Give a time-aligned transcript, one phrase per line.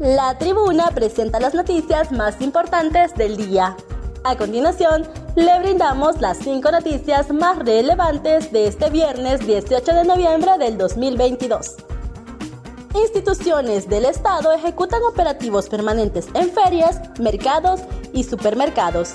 [0.00, 3.76] La tribuna presenta las noticias más importantes del día.
[4.24, 10.58] A continuación, le brindamos las cinco noticias más relevantes de este viernes 18 de noviembre
[10.58, 11.76] del 2022.
[12.96, 17.80] Instituciones del Estado ejecutan operativos permanentes en ferias, mercados
[18.12, 19.14] y supermercados.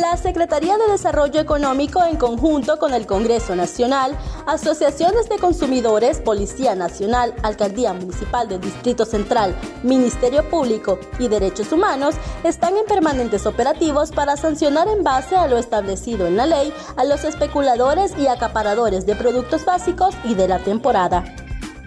[0.00, 6.74] La Secretaría de Desarrollo Económico, en conjunto con el Congreso Nacional, asociaciones de consumidores, Policía
[6.74, 14.10] Nacional, Alcaldía Municipal del Distrito Central, Ministerio Público y Derechos Humanos, están en permanentes operativos
[14.10, 19.06] para sancionar en base a lo establecido en la ley a los especuladores y acaparadores
[19.06, 21.35] de productos básicos y de la temporada.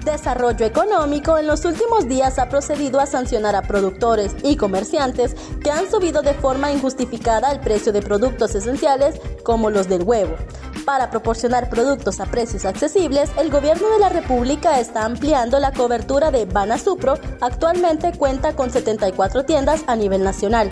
[0.10, 5.70] Desarrollo Económico en los últimos días ha procedido a sancionar a productores y comerciantes que
[5.70, 10.36] han subido de forma injustificada el precio de productos esenciales como los del huevo.
[10.84, 16.32] Para proporcionar productos a precios accesibles, el gobierno de la República está ampliando la cobertura
[16.32, 17.20] de Banasupro.
[17.42, 20.72] Actualmente cuenta con 74 tiendas a nivel nacional.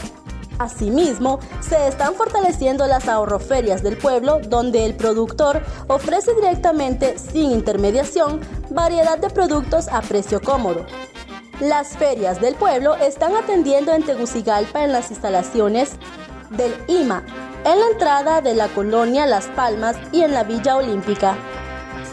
[0.59, 8.41] Asimismo, se están fortaleciendo las ahorroferias del pueblo, donde el productor ofrece directamente, sin intermediación,
[8.69, 10.85] variedad de productos a precio cómodo.
[11.59, 15.91] Las ferias del pueblo están atendiendo en Tegucigalpa en las instalaciones
[16.51, 17.23] del IMA,
[17.65, 21.35] en la entrada de la colonia Las Palmas y en la Villa Olímpica.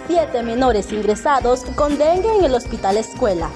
[0.06, 3.50] Siete menores ingresados con dengue en el Hospital Escuela.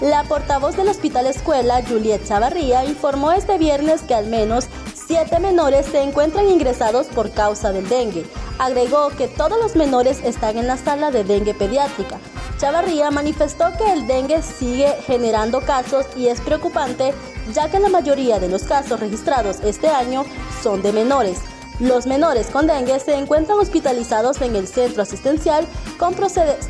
[0.00, 5.84] La portavoz del Hospital Escuela, Juliet Chavarría, informó este viernes que al menos siete menores
[5.84, 8.24] se encuentran ingresados por causa del dengue.
[8.58, 12.18] Agregó que todos los menores están en la sala de dengue pediátrica.
[12.56, 17.12] Chavarría manifestó que el dengue sigue generando casos y es preocupante
[17.52, 20.24] ya que la mayoría de los casos registrados este año
[20.62, 21.40] son de menores.
[21.78, 25.66] Los menores con dengue se encuentran hospitalizados en el centro asistencial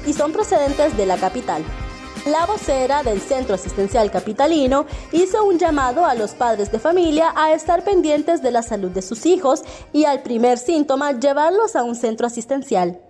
[0.05, 1.65] y son procedentes de la capital.
[2.27, 7.55] La vocera del Centro Asistencial Capitalino hizo un llamado a los padres de familia a
[7.55, 9.63] estar pendientes de la salud de sus hijos
[9.93, 13.01] y al primer síntoma llevarlos a un centro asistencial.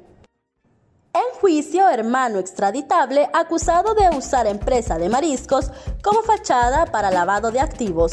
[1.51, 8.13] Juicio, hermano extraditable acusado de usar empresa de mariscos como fachada para lavado de activos.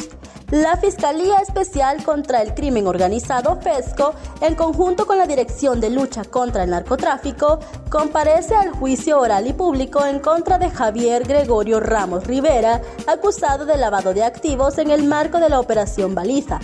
[0.50, 6.24] La Fiscalía Especial contra el Crimen Organizado FESCO, en conjunto con la Dirección de Lucha
[6.24, 7.60] contra el Narcotráfico,
[7.92, 13.78] comparece al juicio oral y público en contra de Javier Gregorio Ramos Rivera, acusado de
[13.78, 16.60] lavado de activos en el marco de la Operación Baliza.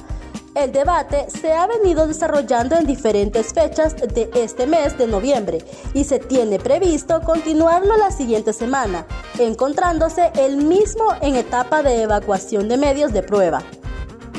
[0.55, 5.65] El debate se ha venido desarrollando en diferentes fechas de este mes de noviembre
[5.95, 9.07] y se tiene previsto continuarlo la siguiente semana,
[9.39, 13.63] encontrándose el mismo en etapa de evacuación de medios de prueba.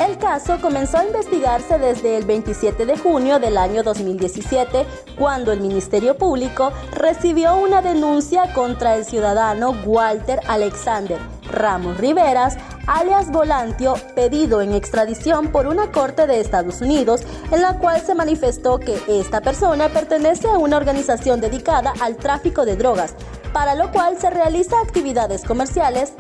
[0.01, 4.87] El caso comenzó a investigarse desde el 27 de junio del año 2017,
[5.19, 11.19] cuando el Ministerio Público recibió una denuncia contra el ciudadano Walter Alexander
[11.51, 17.79] Ramos Riveras, alias Volantio, pedido en extradición por una corte de Estados Unidos, en la
[17.79, 23.15] cual se manifestó que esta persona pertenece a una organización dedicada al tráfico de drogas,
[23.53, 26.13] para lo cual se realiza actividades comerciales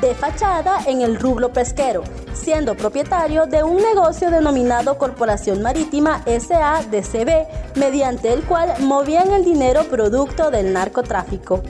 [0.00, 7.76] de fachada en el rublo pesquero, siendo propietario de un negocio denominado Corporación Marítima SADCB,
[7.76, 11.62] mediante el cual movían el dinero producto del narcotráfico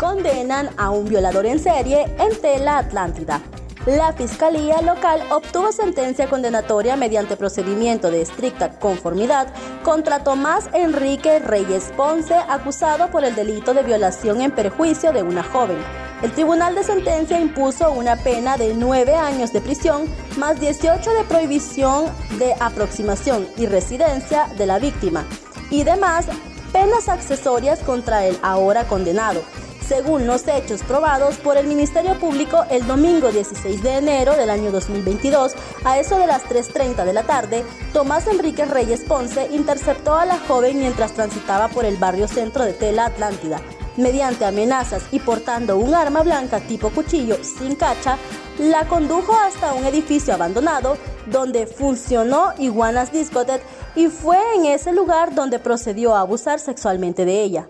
[0.00, 3.42] condenan a un violador en serie en Tela Atlántida.
[3.84, 9.52] La Fiscalía Local obtuvo sentencia condenatoria mediante procedimiento de estricta conformidad
[9.82, 15.42] contra Tomás Enrique Reyes Ponce, acusado por el delito de violación en perjuicio de una
[15.42, 15.76] joven.
[16.22, 20.06] El tribunal de sentencia impuso una pena de nueve años de prisión
[20.38, 22.06] más 18 de prohibición
[22.38, 25.26] de aproximación y residencia de la víctima
[25.70, 26.26] y demás
[26.72, 29.42] penas accesorias contra el ahora condenado
[29.90, 34.70] según los hechos probados por el Ministerio Público el domingo 16 de enero del año
[34.70, 40.26] 2022, a eso de las 3.30 de la tarde, Tomás Enrique Reyes Ponce interceptó a
[40.26, 43.60] la joven mientras transitaba por el barrio centro de Tela Atlántida.
[43.96, 48.16] Mediante amenazas y portando un arma blanca tipo cuchillo sin cacha,
[48.60, 53.64] la condujo hasta un edificio abandonado donde funcionó Iguanas Discotheque
[53.96, 57.68] y fue en ese lugar donde procedió a abusar sexualmente de ella.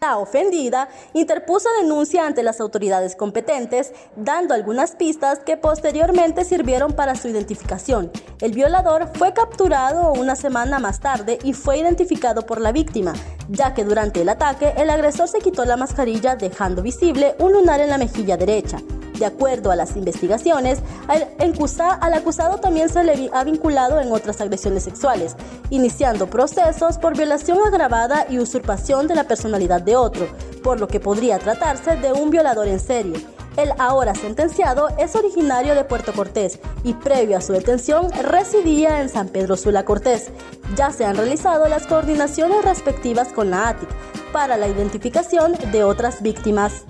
[0.00, 7.16] La ofendida interpuso denuncia ante las autoridades competentes, dando algunas pistas que posteriormente sirvieron para
[7.16, 8.12] su identificación.
[8.40, 13.12] El violador fue capturado una semana más tarde y fue identificado por la víctima,
[13.48, 17.80] ya que durante el ataque el agresor se quitó la mascarilla dejando visible un lunar
[17.80, 18.78] en la mejilla derecha.
[19.18, 20.78] De acuerdo a las investigaciones,
[21.08, 25.34] al, acusado también se le ha vinculado en otras agresiones sexuales,
[25.70, 30.28] iniciando procesos por violación agravada y usurpación de la personalidad de otro,
[30.62, 33.26] por lo que podría tratarse de un violador en serie.
[33.56, 39.08] El ahora sentenciado es originario de Puerto Cortés y previo a su detención residía en
[39.08, 40.30] San Pedro Sula Cortés.
[40.76, 43.88] Ya se han realizado las coordinaciones respectivas con la ATIC
[44.32, 46.84] para la identificación de otras víctimas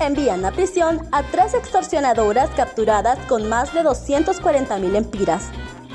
[0.00, 5.50] envían a prisión a tres extorsionadoras capturadas con más de 240 mil empiras.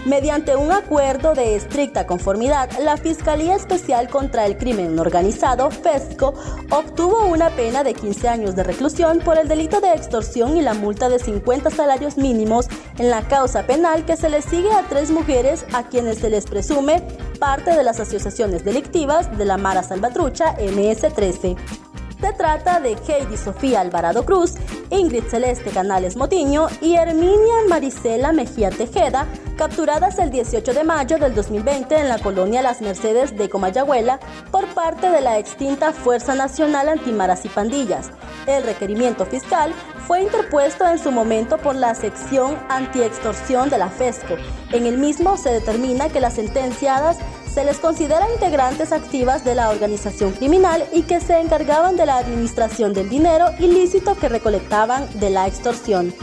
[0.06, 6.36] Mediante un acuerdo de estricta conformidad, la Fiscalía Especial contra el Crimen Organizado, FESCO,
[6.70, 10.76] obtuvo una pena de 15 años de reclusión por el delito de extorsión y la
[10.76, 12.68] multa de 50 salarios mínimos
[13.00, 16.46] en la causa penal que se le sigue a tres mujeres a quienes se les
[16.46, 17.02] presume
[17.40, 21.95] parte de las asociaciones delictivas de la Mara Salvatrucha MS-13.
[22.26, 24.56] Se trata de Heidi Sofía Alvarado Cruz,
[24.90, 29.28] Ingrid Celeste Canales Motiño y Herminia Marisela Mejía Tejeda,
[29.60, 34.20] capturadas el 18 de mayo del 2020 en la colonia Las Mercedes de Comayagüela
[34.50, 38.10] por parte de la extinta Fuerza Nacional Antimaras y Pandillas.
[38.48, 39.72] El requerimiento fiscal
[40.08, 44.36] fue interpuesto en su momento por la sección antiextorsión de la FESCO.
[44.72, 47.20] En el mismo se determina que las sentenciadas
[47.56, 52.18] se les considera integrantes activas de la organización criminal y que se encargaban de la
[52.18, 56.14] administración del dinero ilícito que recolectaban de la extorsión.